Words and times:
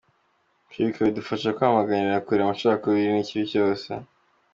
Kwibuka 0.69 0.99
bidufashe 1.07 1.47
kwamaganira 1.57 2.23
kure 2.25 2.39
amacakubiri, 2.43 3.09
n’ikibi 3.11 3.45
cyose”. 3.51 3.89